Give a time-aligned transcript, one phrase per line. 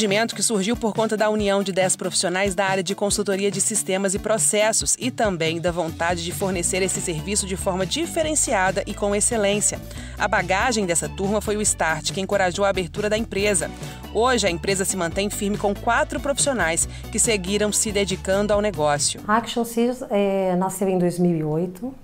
[0.00, 3.60] empreendimento que surgiu por conta da união de 10 profissionais da área de consultoria de
[3.60, 8.94] sistemas e processos e também da vontade de fornecer esse serviço de forma diferenciada e
[8.94, 9.78] com excelência.
[10.18, 13.70] A bagagem dessa turma foi o Start, que encorajou a abertura da empresa.
[14.14, 19.20] Hoje, a empresa se mantém firme com quatro profissionais que seguiram se dedicando ao negócio.
[19.28, 19.64] A Action
[20.08, 21.94] é, nasceu em 2008.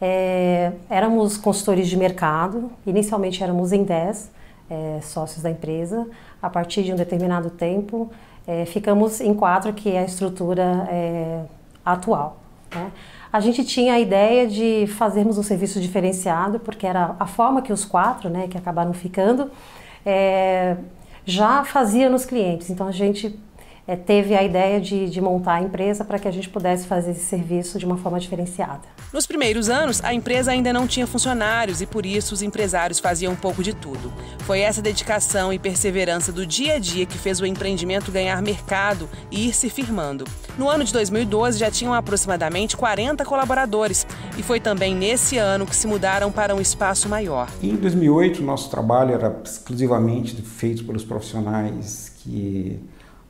[0.00, 4.41] É, éramos consultores de mercado, inicialmente éramos em 10
[4.72, 6.08] é, sócios da empresa.
[6.40, 8.10] A partir de um determinado tempo,
[8.46, 11.42] é, ficamos em quatro, que é a estrutura é,
[11.84, 12.38] atual.
[12.74, 12.90] Né?
[13.32, 17.72] A gente tinha a ideia de fazermos um serviço diferenciado, porque era a forma que
[17.72, 19.50] os quatro, né, que acabaram ficando,
[20.04, 20.76] é,
[21.24, 22.68] já fazia nos clientes.
[22.68, 23.38] Então a gente
[23.86, 27.12] é, teve a ideia de, de montar a empresa para que a gente pudesse fazer
[27.12, 28.80] esse serviço de uma forma diferenciada.
[29.12, 33.32] Nos primeiros anos, a empresa ainda não tinha funcionários e por isso os empresários faziam
[33.32, 34.12] um pouco de tudo.
[34.40, 39.08] Foi essa dedicação e perseverança do dia a dia que fez o empreendimento ganhar mercado
[39.30, 40.24] e ir se firmando.
[40.56, 44.06] No ano de 2012 já tinham aproximadamente 40 colaboradores
[44.38, 47.48] e foi também nesse ano que se mudaram para um espaço maior.
[47.62, 52.80] Em 2008, nosso trabalho era exclusivamente feito pelos profissionais que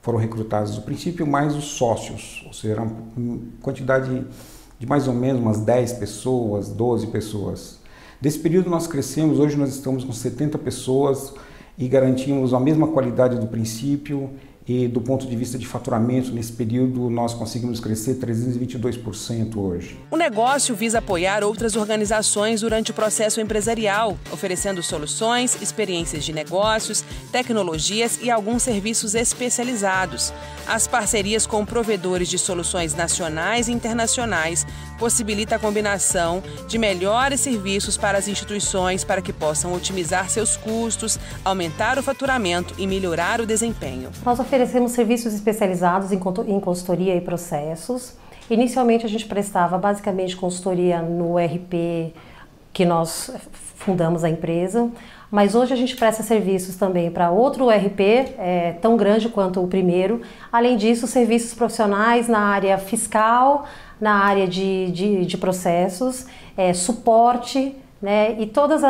[0.00, 2.80] foram recrutados no princípio mais os sócios, ou seja,
[3.16, 4.24] uma quantidade
[4.78, 7.78] de mais ou menos umas 10 pessoas, 12 pessoas.
[8.20, 11.32] Desse período nós crescemos, hoje nós estamos com 70 pessoas
[11.76, 14.30] e garantimos a mesma qualidade do princípio
[14.68, 19.98] e do ponto de vista de faturamento, nesse período nós conseguimos crescer 322% hoje.
[20.10, 27.02] O negócio visa apoiar outras organizações durante o processo empresarial, oferecendo soluções, experiências de negócios,
[27.32, 30.34] tecnologias e alguns serviços especializados.
[30.66, 34.66] As parcerias com provedores de soluções nacionais e internacionais
[34.98, 41.18] possibilita a combinação de melhores serviços para as instituições para que possam otimizar seus custos,
[41.44, 44.10] aumentar o faturamento e melhorar o desempenho.
[44.24, 48.14] Nós oferecemos serviços especializados em consultoria e processos.
[48.50, 52.12] Inicialmente a gente prestava basicamente consultoria no RP
[52.72, 53.30] que nós
[53.76, 54.90] fundamos a empresa,
[55.30, 58.00] mas hoje a gente presta serviços também para outro RP,
[58.38, 60.22] é, tão grande quanto o primeiro.
[60.50, 63.66] Além disso, serviços profissionais na área fiscal,
[64.00, 66.26] na área de, de, de processos,
[66.56, 68.82] é, suporte, né, e todos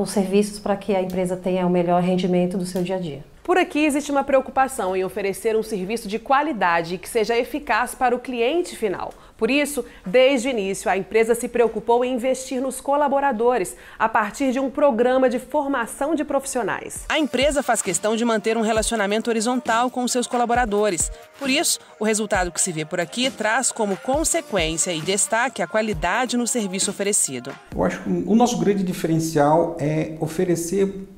[0.00, 3.31] os serviços para que a empresa tenha o melhor rendimento do seu dia a dia.
[3.44, 8.14] Por aqui existe uma preocupação em oferecer um serviço de qualidade que seja eficaz para
[8.14, 9.12] o cliente final.
[9.36, 14.52] Por isso, desde o início, a empresa se preocupou em investir nos colaboradores a partir
[14.52, 17.04] de um programa de formação de profissionais.
[17.08, 21.10] A empresa faz questão de manter um relacionamento horizontal com seus colaboradores.
[21.40, 25.66] Por isso, o resultado que se vê por aqui traz como consequência e destaque a
[25.66, 27.52] qualidade no serviço oferecido.
[27.74, 31.08] Eu acho que o nosso grande diferencial é oferecer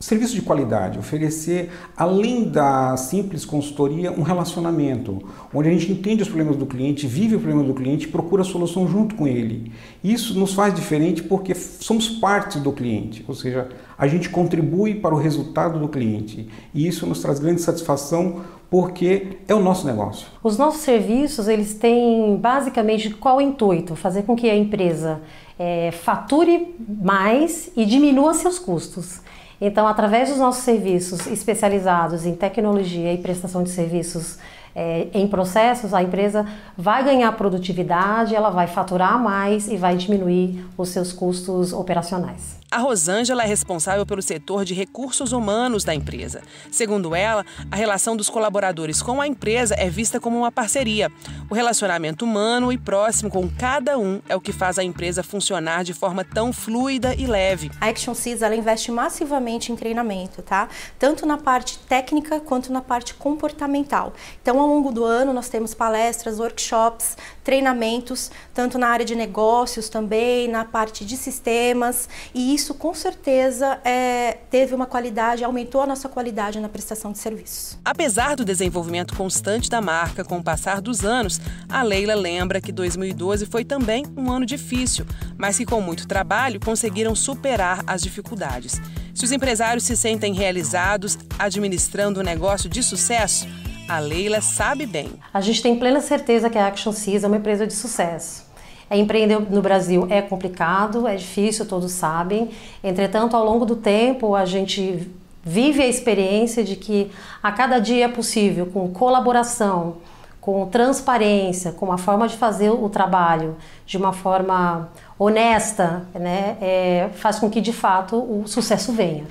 [0.00, 5.22] Serviço de qualidade, oferecer, além da simples consultoria, um relacionamento,
[5.52, 8.42] onde a gente entende os problemas do cliente, vive o problema do cliente e procura
[8.42, 9.72] a solução junto com ele.
[10.02, 15.14] Isso nos faz diferente porque somos parte do cliente, ou seja, a gente contribui para
[15.14, 16.48] o resultado do cliente.
[16.74, 18.42] E isso nos traz grande satisfação
[18.74, 20.26] porque é o nosso negócio.
[20.42, 23.94] Os nossos serviços, eles têm basicamente qual intuito?
[23.94, 25.20] Fazer com que a empresa
[25.56, 29.20] é, fature mais e diminua seus custos.
[29.60, 34.38] Então, através dos nossos serviços especializados em tecnologia e prestação de serviços
[34.74, 36.46] é, em processos, a empresa
[36.76, 42.64] vai ganhar produtividade, ela vai faturar mais e vai diminuir os seus custos operacionais.
[42.74, 46.42] A Rosângela é responsável pelo setor de recursos humanos da empresa.
[46.72, 51.08] Segundo ela, a relação dos colaboradores com a empresa é vista como uma parceria.
[51.48, 55.84] O relacionamento humano e próximo com cada um é o que faz a empresa funcionar
[55.84, 57.70] de forma tão fluida e leve.
[57.80, 60.68] A Action Seeds ela investe massivamente em treinamento, tá?
[60.98, 64.14] Tanto na parte técnica quanto na parte comportamental.
[64.42, 70.48] Então, longo do ano, nós temos palestras, workshops, treinamentos, tanto na área de negócios também,
[70.48, 76.08] na parte de sistemas, e isso com certeza é, teve uma qualidade, aumentou a nossa
[76.08, 77.78] qualidade na prestação de serviços.
[77.84, 82.72] Apesar do desenvolvimento constante da marca com o passar dos anos, a Leila lembra que
[82.72, 85.04] 2012 foi também um ano difícil,
[85.36, 88.80] mas que com muito trabalho conseguiram superar as dificuldades.
[89.14, 93.46] Se os empresários se sentem realizados administrando um negócio de sucesso,
[93.88, 95.10] a Leila sabe bem.
[95.32, 98.44] A gente tem plena certeza que a Action Seas é uma empresa de sucesso.
[98.88, 102.50] É, empreender no Brasil é complicado, é difícil, todos sabem.
[102.82, 105.10] Entretanto, ao longo do tempo, a gente
[105.42, 107.10] vive a experiência de que
[107.42, 109.96] a cada dia é possível, com colaboração,
[110.40, 113.56] com transparência, com uma forma de fazer o trabalho
[113.86, 119.24] de uma forma honesta, né, é, faz com que de fato o sucesso venha.